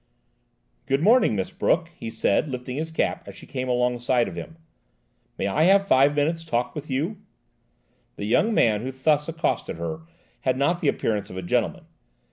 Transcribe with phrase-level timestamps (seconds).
[0.87, 4.57] "Good morning, Miss Brooke," he said, lifting his cap as she came alongside of him.
[5.37, 8.81] "May I have five minutes' talk with you?" "GOOD MORNING, MISS BROOKE." The young man
[8.81, 9.99] who thus accosted her
[10.39, 11.83] had not the appearance of a gentleman.